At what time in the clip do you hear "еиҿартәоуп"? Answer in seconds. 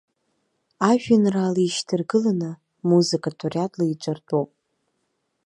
3.87-4.49